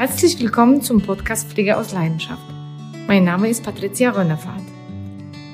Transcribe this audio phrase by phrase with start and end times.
[0.00, 2.40] Herzlich willkommen zum Podcast Pflege aus Leidenschaft.
[3.06, 4.62] Mein Name ist Patricia Rönnefahrt.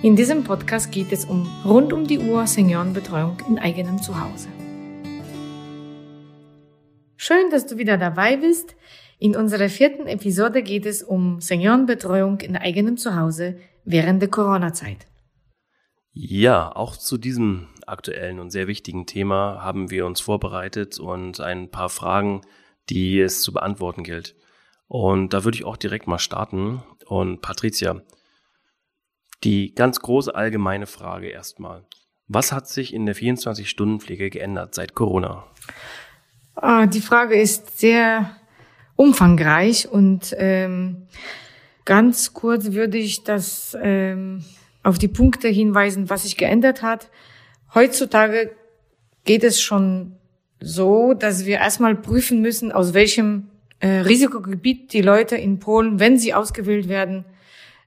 [0.05, 4.47] In diesem Podcast geht es um rund um die Uhr Seniorenbetreuung in eigenem Zuhause.
[7.17, 8.77] Schön, dass du wieder dabei bist.
[9.19, 15.09] In unserer vierten Episode geht es um Seniorenbetreuung in eigenem Zuhause während der Corona-Zeit.
[16.13, 21.69] Ja, auch zu diesem aktuellen und sehr wichtigen Thema haben wir uns vorbereitet und ein
[21.69, 22.43] paar Fragen,
[22.91, 24.35] die es zu beantworten gilt.
[24.89, 26.83] Und da würde ich auch direkt mal starten.
[27.07, 28.03] Und Patricia,
[29.45, 31.85] die ganz große allgemeine Frage erstmal.
[32.29, 35.45] Was hat sich in der 24-Stunden-Pflege geändert seit Corona?
[36.57, 38.37] Ah, die Frage ist sehr
[38.97, 41.07] umfangreich und ähm,
[41.85, 44.45] ganz kurz würde ich das ähm,
[44.83, 47.11] auf die Punkte hinweisen, was sich geändert hat.
[47.75, 48.57] Heutzutage
[49.25, 50.19] geht es schon
[50.61, 53.49] so, dass wir erstmal prüfen müssen, aus welchem
[53.81, 57.25] äh, Risikogebiet die Leute in Polen, wenn sie ausgewählt werden,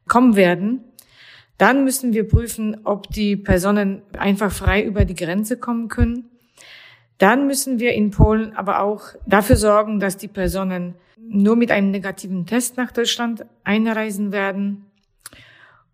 [0.08, 0.84] kommen werden.
[1.58, 6.30] Dann müssen wir prüfen, ob die Personen einfach frei über die Grenze kommen können.
[7.18, 11.92] Dann müssen wir in Polen aber auch dafür sorgen, dass die Personen nur mit einem
[11.92, 14.86] negativen Test nach Deutschland einreisen werden.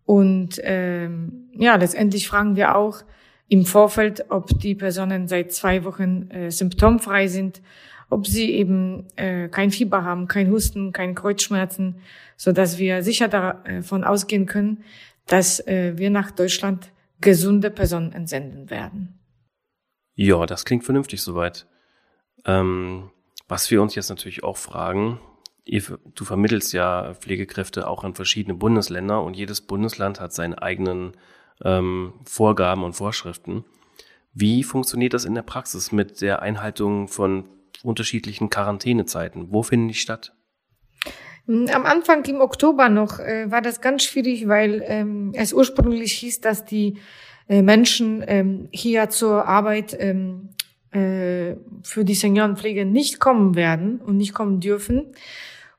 [0.04, 3.02] Und ähm, ja, letztendlich fragen wir auch
[3.48, 7.62] im Vorfeld, ob die Personen seit zwei Wochen äh, symptomfrei sind,
[8.10, 11.96] ob sie eben äh, kein Fieber haben, kein Husten, keine Kreuzschmerzen,
[12.36, 14.84] so dass wir sicher davon ausgehen können,
[15.26, 19.18] dass äh, wir nach Deutschland gesunde Personen entsenden werden.
[20.14, 21.66] Ja, das klingt vernünftig soweit.
[22.44, 23.10] Ähm,
[23.48, 25.20] was wir uns jetzt natürlich auch fragen,
[25.66, 31.16] du vermittelst ja Pflegekräfte auch an verschiedene Bundesländer und jedes Bundesland hat seine eigenen
[31.64, 33.64] ähm, Vorgaben und Vorschriften.
[34.32, 37.48] Wie funktioniert das in der Praxis mit der Einhaltung von
[37.82, 39.48] unterschiedlichen Quarantänezeiten?
[39.50, 40.34] Wo finden die statt?
[41.48, 46.40] Am Anfang im Oktober noch äh, war das ganz schwierig, weil ähm, es ursprünglich hieß,
[46.40, 46.98] dass die
[47.48, 50.50] äh, Menschen ähm, hier zur Arbeit ähm,
[50.90, 55.12] äh, für die Seniorenpflege nicht kommen werden und nicht kommen dürfen.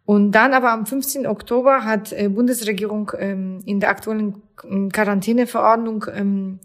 [0.07, 1.27] Und dann aber am 15.
[1.27, 6.59] Oktober hat äh, Bundesregierung ähm, in der aktuellen ähm, Quarantäneverordnung ähm,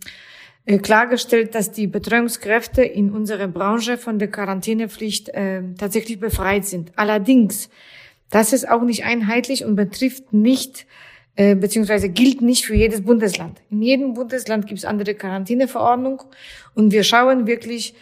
[0.64, 6.92] äh, klargestellt, dass die Betreuungskräfte in unserer Branche von der Quarantänepflicht äh, tatsächlich befreit sind.
[6.94, 7.68] Allerdings,
[8.30, 10.86] das ist auch nicht einheitlich und betrifft nicht
[11.34, 13.60] äh, beziehungsweise gilt nicht für jedes Bundesland.
[13.70, 16.22] In jedem Bundesland gibt es andere Quarantäneverordnung
[16.76, 17.96] und wir schauen wirklich,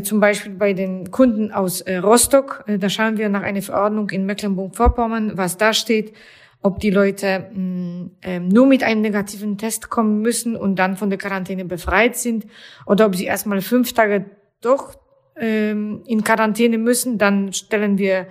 [0.00, 4.08] zum Beispiel bei den Kunden aus äh, Rostock, äh, da schauen wir nach einer Verordnung
[4.10, 6.14] in Mecklenburg-Vorpommern, was da steht,
[6.62, 11.18] ob die Leute mm, nur mit einem negativen Test kommen müssen und dann von der
[11.18, 12.46] Quarantäne befreit sind
[12.86, 14.26] oder ob sie erstmal fünf Tage
[14.60, 14.94] doch
[15.36, 18.28] ähm, in Quarantäne müssen, dann stellen wir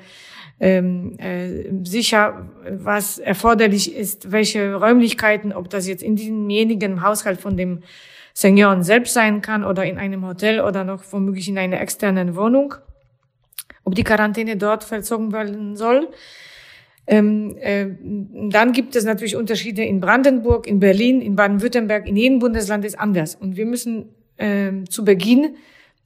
[0.62, 7.58] ähm, äh, sicher, was erforderlich ist, welche Räumlichkeiten, ob das jetzt in demjenigen Haushalt von
[7.58, 7.82] dem
[8.34, 12.76] Senioren selbst sein kann oder in einem Hotel oder noch womöglich in einer externen Wohnung,
[13.84, 16.10] ob die Quarantäne dort vollzogen werden soll.
[17.08, 17.88] Ähm, äh,
[18.50, 23.00] dann gibt es natürlich Unterschiede in Brandenburg, in Berlin, in Baden-Württemberg, in jedem Bundesland ist
[23.00, 23.36] anders.
[23.36, 25.56] Und wir müssen ähm, zu Beginn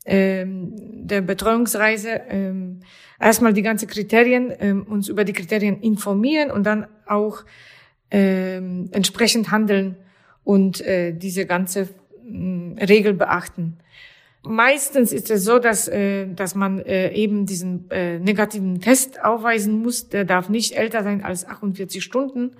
[0.05, 0.73] ähm,
[1.07, 2.79] der Betreuungsreise ähm,
[3.19, 7.43] erstmal die ganzen Kriterien, ähm, uns über die Kriterien informieren und dann auch
[8.11, 9.97] ähm, entsprechend handeln
[10.43, 11.89] und äh, diese ganze
[12.25, 13.77] Regel beachten.
[14.47, 19.81] Meistens ist es so, dass, äh, dass man äh, eben diesen äh, negativen Test aufweisen
[19.81, 20.09] muss.
[20.09, 22.51] Der darf nicht älter sein als 48 Stunden.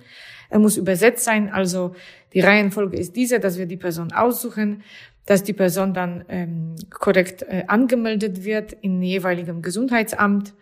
[0.48, 1.48] Er muss übersetzt sein.
[1.48, 1.94] Also
[2.32, 4.82] die Reihenfolge ist diese, dass wir die Person aussuchen,
[5.26, 10.54] dass die Person dann ähm, korrekt äh, angemeldet wird in jeweiligem Gesundheitsamt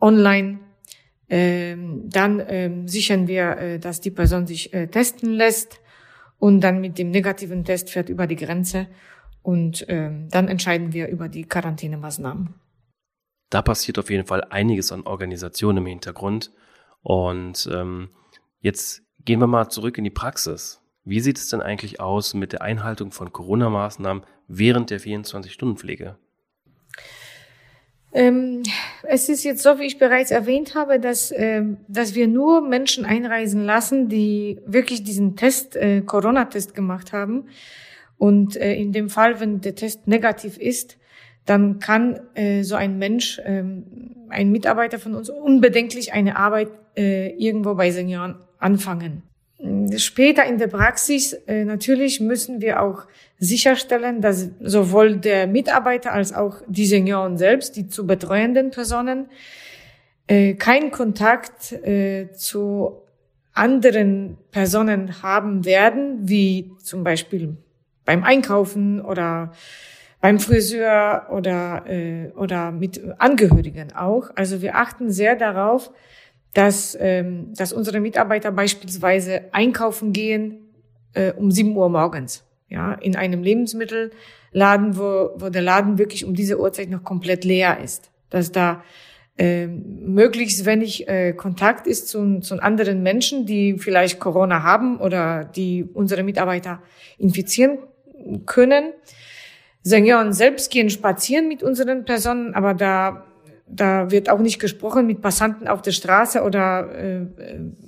[0.00, 0.60] online.
[1.30, 5.80] Ähm, dann ähm, sichern wir, äh, dass die Person sich äh, testen lässt
[6.38, 8.86] und dann mit dem negativen Test fährt über die Grenze
[9.42, 12.54] und ähm, dann entscheiden wir über die Quarantänemaßnahmen.
[13.50, 16.52] Da passiert auf jeden Fall einiges an Organisation im Hintergrund.
[17.02, 18.10] Und ähm,
[18.60, 20.82] jetzt gehen wir mal zurück in die Praxis.
[21.04, 26.18] Wie sieht es denn eigentlich aus mit der Einhaltung von Corona-Maßnahmen während der 24-Stunden-Pflege?
[28.12, 28.62] Ähm,
[29.02, 33.04] es ist jetzt so, wie ich bereits erwähnt habe, dass, äh, dass wir nur Menschen
[33.04, 37.48] einreisen lassen, die wirklich diesen Test, äh, Corona-Test gemacht haben.
[38.16, 40.96] Und äh, in dem Fall, wenn der Test negativ ist,
[41.44, 43.62] dann kann äh, so ein Mensch, äh,
[44.28, 49.22] ein Mitarbeiter von uns, unbedenklich eine Arbeit äh, irgendwo bei Senioren anfangen.
[49.96, 53.06] Später in der Praxis äh, natürlich müssen wir auch
[53.38, 59.28] sicherstellen, dass sowohl der Mitarbeiter als auch die Senioren selbst, die zu betreuenden Personen,
[60.28, 63.02] äh, keinen Kontakt äh, zu
[63.52, 67.56] anderen Personen haben werden, wie zum Beispiel
[68.04, 69.52] beim Einkaufen oder
[70.20, 74.30] beim Friseur oder, äh, oder mit Angehörigen auch.
[74.36, 75.90] Also wir achten sehr darauf,
[76.54, 80.68] dass, ähm, dass unsere Mitarbeiter beispielsweise einkaufen gehen
[81.14, 82.44] äh, um sieben Uhr morgens.
[82.70, 87.78] Ja, in einem Lebensmittelladen, wo, wo der Laden wirklich um diese Uhrzeit noch komplett leer
[87.82, 88.10] ist.
[88.28, 88.82] Dass da
[89.38, 95.44] äh, möglichst wenig äh, Kontakt ist zu, zu anderen Menschen, die vielleicht Corona haben oder
[95.44, 96.82] die unsere Mitarbeiter
[97.16, 97.78] infizieren
[98.44, 98.92] können.
[99.82, 103.27] Senioren selbst gehen spazieren mit unseren Personen, aber da
[103.70, 107.26] da wird auch nicht gesprochen mit Passanten auf der Straße oder äh,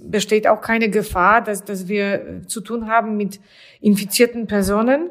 [0.05, 3.41] besteht auch keine Gefahr, dass, dass wir zu tun haben mit
[3.81, 5.11] infizierten Personen.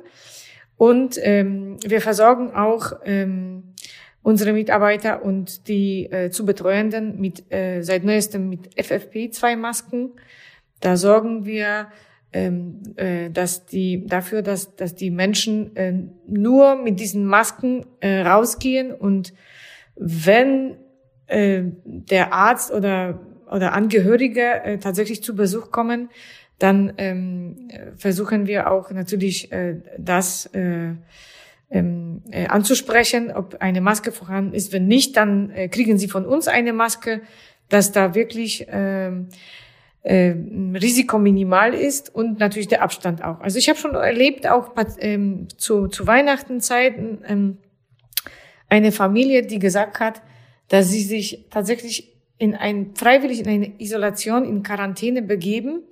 [0.78, 3.74] Und ähm, wir versorgen auch ähm,
[4.22, 10.12] unsere Mitarbeiter und die äh, zu Betreuenden mit äh, seit neuestem mit FFP2-Masken.
[10.80, 11.88] Da sorgen wir
[12.32, 15.94] ähm, äh, dass die dafür, dass dass die Menschen äh,
[16.28, 19.34] nur mit diesen Masken äh, rausgehen und
[20.00, 20.78] wenn
[21.28, 23.20] äh, der Arzt oder,
[23.52, 26.10] oder Angehörige äh, tatsächlich zu Besuch kommen,
[26.58, 30.94] dann ähm, versuchen wir auch natürlich äh, das äh,
[31.72, 34.74] ähm, äh, anzusprechen, ob eine Maske vorhanden ist.
[34.74, 37.22] Wenn nicht, dann äh, kriegen sie von uns eine Maske,
[37.70, 39.12] dass da wirklich äh,
[40.02, 40.36] äh,
[40.82, 43.40] Risiko minimal ist und natürlich der Abstand auch.
[43.42, 47.58] Also ich habe schon erlebt, auch ähm, zu, zu Weihnachtenzeiten, ähm,
[48.70, 50.22] eine Familie, die gesagt hat,
[50.68, 55.84] dass sie sich tatsächlich in ein freiwillig in eine Isolation, in Quarantäne begeben,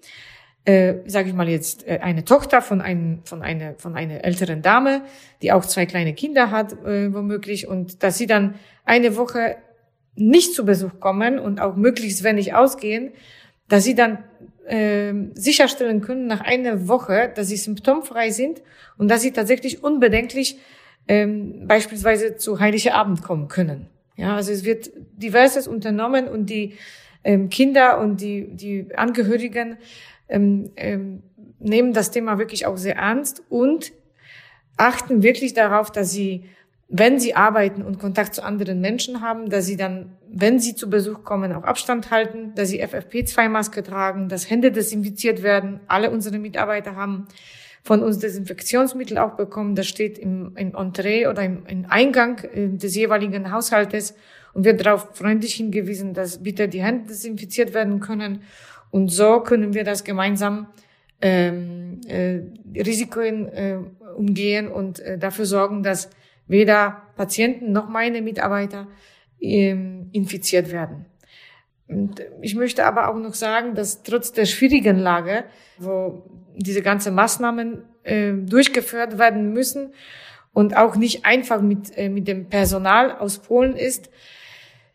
[0.63, 4.61] äh, sage ich mal jetzt äh, eine Tochter von einem von einer von einer älteren
[4.61, 5.01] Dame,
[5.41, 7.67] die auch zwei kleine Kinder hat äh, womöglich.
[7.67, 9.57] Und dass sie dann eine Woche
[10.15, 13.11] nicht zu Besuch kommen und auch möglichst wenig ausgehen,
[13.67, 14.23] dass sie dann
[14.67, 18.61] äh, sicherstellen können nach einer Woche, dass sie symptomfrei sind
[18.97, 20.57] und dass sie tatsächlich unbedenklich
[21.07, 23.87] ähm, beispielsweise zu Heilige Abend kommen können.
[24.15, 26.73] Ja, also es wird diverses unternommen und die
[27.23, 29.77] ähm, Kinder und die, die Angehörigen
[30.27, 31.23] ähm, ähm,
[31.59, 33.91] nehmen das Thema wirklich auch sehr ernst und
[34.75, 36.45] achten wirklich darauf, dass sie,
[36.87, 40.89] wenn sie arbeiten und Kontakt zu anderen Menschen haben, dass sie dann, wenn sie zu
[40.89, 45.79] Besuch kommen, auch Abstand halten, dass sie FFP2-Maske tragen, dass Hände desinfiziert werden.
[45.87, 47.27] Alle unsere Mitarbeiter haben
[47.83, 49.75] von uns Desinfektionsmittel auch bekommen.
[49.75, 54.15] Das steht im, im Entree oder im, im Eingang äh, des jeweiligen Haushaltes
[54.53, 58.41] und wird darauf freundlich hingewiesen, dass bitte die Hände desinfiziert werden können.
[58.91, 60.67] Und so können wir das gemeinsam
[61.21, 62.39] ähm, äh,
[62.79, 63.77] Risiken äh,
[64.15, 66.09] umgehen und äh, dafür sorgen, dass
[66.47, 68.87] weder Patienten noch meine Mitarbeiter
[69.39, 71.05] ähm, infiziert werden.
[71.87, 75.45] Und ich möchte aber auch noch sagen, dass trotz der schwierigen Lage,
[75.77, 76.23] wo
[76.55, 79.93] diese ganzen Maßnahmen äh, durchgeführt werden müssen
[80.53, 84.09] und auch nicht einfach mit, äh, mit dem Personal aus Polen ist,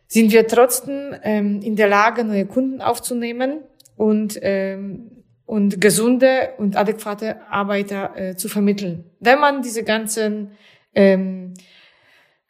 [0.07, 3.61] sind wir trotzdem ähm, in der Lage, neue Kunden aufzunehmen
[3.95, 9.05] und, ähm, und gesunde und adäquate Arbeiter äh, zu vermitteln.
[9.19, 10.51] Wenn man diese ganzen
[10.93, 11.55] ähm,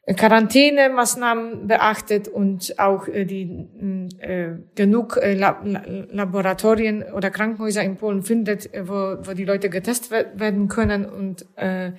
[0.06, 8.22] Quarantänemaßnahmen beachtet und auch äh, die mm, äh, genug äh, Laboratorien oder Krankenhäuser in Polen
[8.22, 11.94] findet, äh, wo, wo die Leute getestet werden können und äh,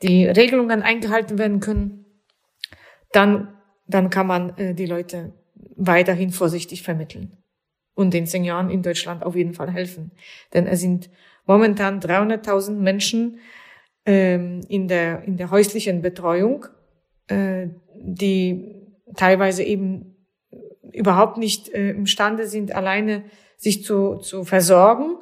[0.00, 2.06] die Regelungen eingehalten werden können,
[3.12, 3.48] dann,
[3.86, 5.34] dann kann man äh, die Leute
[5.76, 7.36] weiterhin vorsichtig vermitteln
[7.94, 10.12] und den Senioren in Deutschland auf jeden Fall helfen.
[10.54, 11.10] Denn es sind
[11.44, 13.38] momentan 300.000 Menschen
[14.06, 16.64] ähm, in, der, in der häuslichen Betreuung
[17.30, 18.76] äh, die
[19.16, 20.16] teilweise eben
[20.92, 23.24] überhaupt nicht äh, imstande sind, alleine
[23.56, 25.16] sich zu, zu versorgen.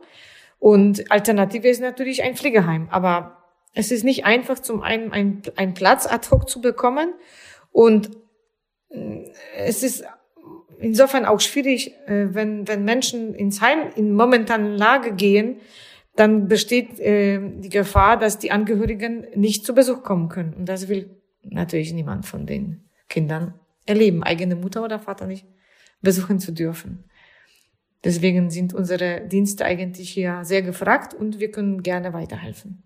[0.59, 2.89] Und Alternative ist natürlich ein Pflegeheim.
[2.91, 3.39] Aber
[3.75, 7.15] es ist nicht einfach, zum einen einen, einen Platz ad hoc zu bekommen.
[7.73, 8.11] Und
[8.91, 9.25] äh,
[9.57, 10.05] es ist
[10.79, 15.61] insofern auch schwierig, äh, wenn, wenn Menschen ins Heim in momentanen Lage gehen,
[16.17, 20.55] dann besteht äh, die Gefahr, dass die Angehörigen nicht zu Besuch kommen können.
[20.55, 21.18] Und das will
[21.51, 23.55] natürlich niemand von den Kindern
[23.87, 25.47] erleben, eigene Mutter oder Vater nicht
[26.01, 27.05] besuchen zu dürfen.
[28.05, 32.83] Deswegen sind unsere Dienste eigentlich hier sehr gefragt und wir können gerne weiterhelfen.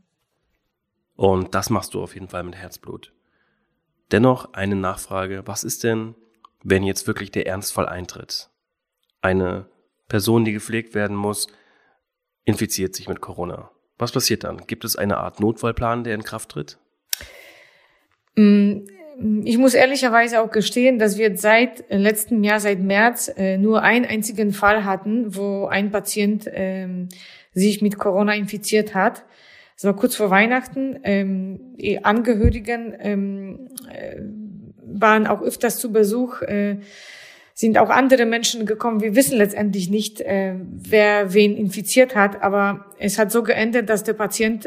[1.16, 3.12] Und das machst du auf jeden Fall mit Herzblut.
[4.10, 5.42] Dennoch eine Nachfrage.
[5.46, 6.14] Was ist denn,
[6.62, 8.48] wenn jetzt wirklich der Ernstfall eintritt?
[9.20, 9.66] Eine
[10.08, 11.46] Person, die gepflegt werden muss,
[12.44, 13.70] infiziert sich mit Corona.
[13.98, 14.66] Was passiert dann?
[14.66, 16.78] Gibt es eine Art Notfallplan, der in Kraft tritt?
[18.36, 18.84] Mm,
[19.44, 24.04] ich muss ehrlicherweise auch gestehen, dass wir seit letztem Jahr, seit März, äh, nur einen
[24.04, 27.08] einzigen Fall hatten, wo ein Patient ähm,
[27.52, 29.24] sich mit Corona infiziert hat.
[29.76, 30.98] Das war kurz vor Weihnachten.
[31.02, 34.20] Ähm, die Angehörigen ähm, äh,
[34.84, 36.42] waren auch öfters zu Besuch.
[36.42, 36.78] Äh,
[37.54, 39.02] sind auch andere Menschen gekommen.
[39.02, 44.04] Wir wissen letztendlich nicht, äh, wer wen infiziert hat, aber es hat so geendet, dass
[44.04, 44.66] der Patient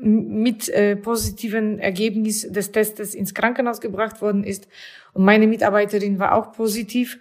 [0.00, 4.68] mit äh, positiven Ergebnis des Testes ins Krankenhaus gebracht worden ist.
[5.12, 7.18] Und meine Mitarbeiterin war auch positiv.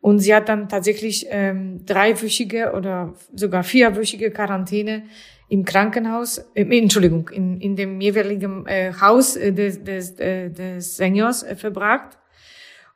[0.00, 5.04] Und sie hat dann tatsächlich ähm, dreiwöchige oder sogar vierwöchige Quarantäne
[5.48, 10.96] im Krankenhaus, äh, Entschuldigung, in, in dem jeweiligen äh, Haus äh, des, des, äh, des
[10.96, 12.18] Seniors äh, verbracht.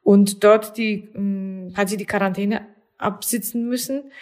[0.03, 2.67] Und dort die, äh, hat sie die Quarantäne
[2.99, 4.13] absitzen müssen.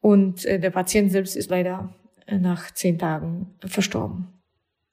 [0.00, 1.94] Und äh, der Patient selbst ist leider
[2.30, 4.28] nach zehn Tagen verstorben.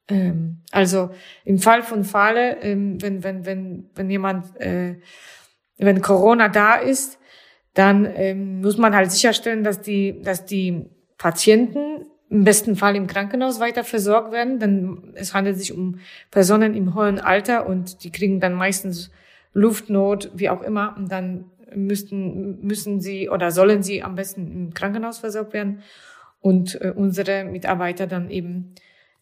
[0.07, 1.11] Ähm, also
[1.45, 4.95] im Fall von Falle, ähm, wenn, wenn, wenn, wenn jemand, äh,
[5.77, 7.19] wenn Corona da ist,
[7.73, 10.85] dann ähm, muss man halt sicherstellen, dass die, dass die
[11.17, 15.99] Patienten im besten Fall im Krankenhaus weiter versorgt werden, denn es handelt sich um
[16.31, 19.11] Personen im hohen Alter und die kriegen dann meistens
[19.53, 21.45] Luftnot, wie auch immer, und dann
[21.75, 25.83] müssten, müssen sie oder sollen sie am besten im Krankenhaus versorgt werden
[26.41, 28.75] und äh, unsere Mitarbeiter dann eben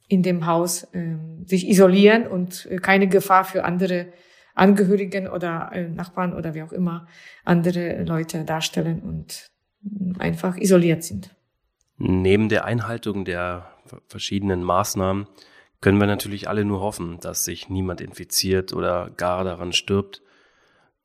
[0.07, 4.07] in dem Haus äh, sich isolieren und äh, keine Gefahr für andere
[4.55, 7.07] Angehörigen oder äh, Nachbarn oder wie auch immer
[7.45, 9.47] andere Leute darstellen und
[10.17, 11.35] einfach isoliert sind.
[11.97, 13.71] Neben der Einhaltung der
[14.07, 15.27] verschiedenen Maßnahmen
[15.81, 20.21] können wir natürlich alle nur hoffen, dass sich niemand infiziert oder gar daran stirbt.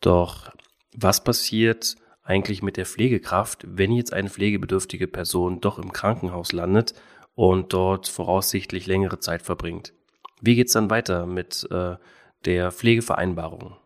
[0.01, 0.51] Doch
[0.97, 6.95] was passiert, eigentlich mit der Pflegekraft, wenn jetzt eine pflegebedürftige Person doch im Krankenhaus landet
[7.35, 9.93] und dort voraussichtlich längere Zeit verbringt?
[10.41, 11.97] Wie geht's dann weiter mit äh,
[12.45, 13.77] der Pflegevereinbarung?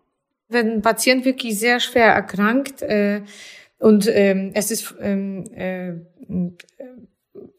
[0.48, 3.22] Wenn ein Patient wirklich sehr schwer erkrankt äh,
[3.78, 5.94] und ähm, es ist ähm, äh,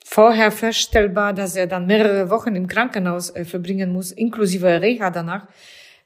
[0.04, 5.48] vorher feststellbar, dass er dann mehrere Wochen im Krankenhaus äh, verbringen muss, inklusive Reha danach,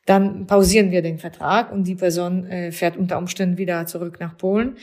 [0.05, 4.37] dann pausieren wir den Vertrag und die Person äh, fährt unter Umständen wieder zurück nach
[4.37, 4.77] Polen.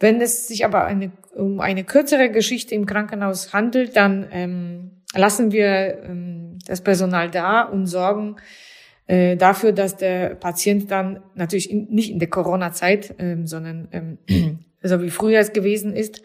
[0.00, 5.50] Wenn es sich aber eine, um eine kürzere Geschichte im Krankenhaus handelt, dann ähm, lassen
[5.52, 8.36] wir ähm, das Personal da und sorgen
[9.06, 14.18] äh, dafür, dass der Patient dann natürlich in, nicht in der Corona-Zeit, ähm, sondern ähm,
[14.82, 16.22] so wie früher es gewesen ist,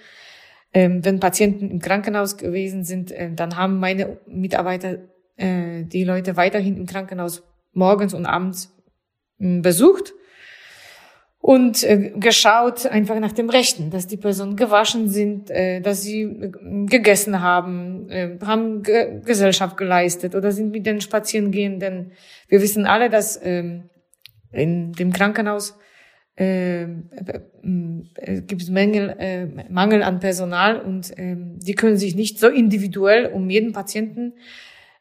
[0.73, 4.97] ähm, wenn Patienten im Krankenhaus gewesen sind, äh, dann haben meine Mitarbeiter
[5.37, 8.73] äh, die Leute weiterhin im Krankenhaus morgens und abends
[9.39, 10.13] hm, besucht
[11.43, 16.21] und äh, geschaut einfach nach dem Rechten, dass die Personen gewaschen sind, äh, dass sie
[16.21, 16.51] äh,
[16.85, 18.07] gegessen haben,
[18.45, 21.01] haben Ge Gesellschaft geleistet oder sind mit den
[21.79, 22.13] denn
[22.47, 23.81] wir wissen alle, dass äh,
[24.53, 25.77] in dem Krankenhaus
[26.35, 29.15] gibt es Mängel,
[29.69, 34.33] Mangel an Personal und äh, die können sich nicht so individuell um jeden Patienten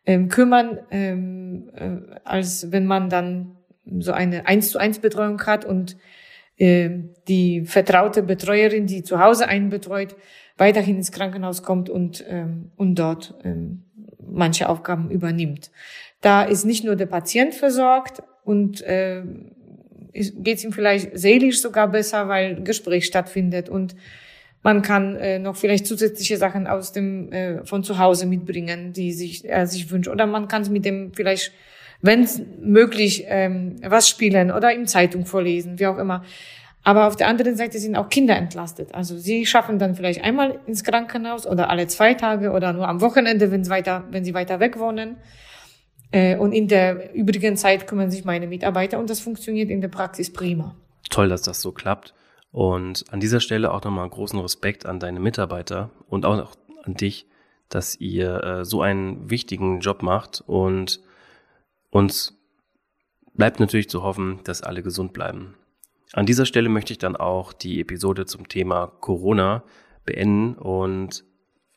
[0.07, 3.57] ähm, kümmern, ähm, äh, als wenn man dann
[3.99, 5.97] so eine eins zu eins Betreuung hat und
[6.57, 6.91] äh,
[7.29, 10.17] die vertraute Betreuerin, die zu Hause einen betreut,
[10.57, 13.85] weiterhin ins Krankenhaus kommt und, ähm, und dort ähm,
[14.19, 15.71] manche Aufgaben übernimmt.
[16.21, 19.23] Da ist nicht nur der Patient versorgt und äh,
[20.13, 23.97] geht es ihm vielleicht seelisch sogar besser, weil Gespräch stattfindet und
[24.63, 29.13] man kann äh, noch vielleicht zusätzliche Sachen aus dem äh, von zu Hause mitbringen, die
[29.13, 30.09] sich er sich wünscht.
[30.09, 31.53] Oder man kann mit dem vielleicht,
[32.01, 36.25] wenn es möglich, ähm, was spielen oder ihm Zeitung vorlesen, wie auch immer.
[36.85, 38.95] Aber auf der anderen Seite sind auch Kinder entlastet.
[38.95, 43.01] Also sie schaffen dann vielleicht einmal ins Krankenhaus oder alle zwei Tage oder nur am
[43.01, 45.17] Wochenende, wenn, weiter, wenn sie weiter weg wohnen.
[46.13, 49.89] Äh, und in der übrigen Zeit kümmern sich meine Mitarbeiter und das funktioniert in der
[49.89, 50.77] Praxis prima.
[51.09, 52.15] Toll, dass das so klappt.
[52.53, 56.55] Und an dieser Stelle auch nochmal großen Respekt an deine Mitarbeiter und auch
[56.85, 57.27] an dich,
[57.71, 61.01] dass ihr äh, so einen wichtigen Job macht und
[61.91, 62.39] uns
[63.33, 65.55] bleibt natürlich zu hoffen, dass alle gesund bleiben.
[66.13, 69.65] An dieser Stelle möchte ich dann auch die Episode zum Thema Corona
[70.05, 71.25] beenden und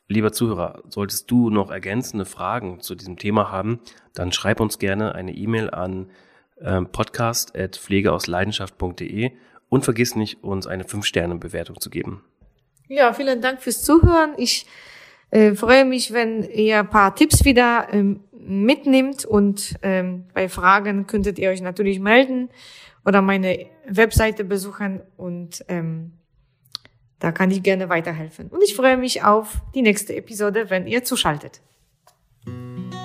[0.08, 3.80] lieber Zuhörer, solltest du noch ergänzende Fragen zu diesem Thema haben,
[4.12, 6.10] dann schreib uns gerne eine E-Mail an
[6.56, 9.32] äh, podcast.pflegeausleidenschaft.de
[9.68, 12.22] und vergiss nicht, uns eine 5-Sterne-Bewertung zu geben.
[12.88, 14.34] Ja, vielen Dank fürs Zuhören.
[14.36, 14.66] Ich
[15.30, 21.06] äh, freue mich, wenn ihr ein paar Tipps wieder ähm, mitnimmt und ähm, bei Fragen
[21.06, 22.48] könntet ihr euch natürlich melden
[23.04, 26.12] oder meine Webseite besuchen und ähm,
[27.18, 28.48] da kann ich gerne weiterhelfen.
[28.48, 31.60] Und ich freue mich auf die nächste Episode, wenn ihr zuschaltet.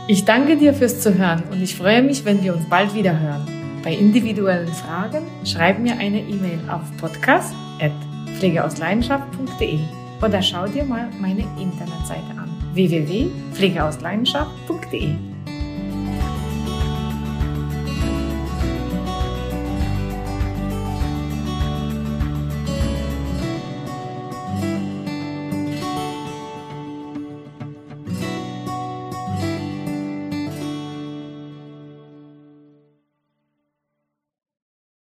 [0.07, 3.60] Ich danke dir fürs Zuhören und ich freue mich, wenn wir uns bald wieder hören.
[3.83, 9.79] Bei individuellen Fragen schreib mir eine E-Mail auf podcast.pflegeausleidenschaft.de
[10.21, 15.30] oder schau dir mal meine Internetseite an www.pflegeausleidenschaft.de.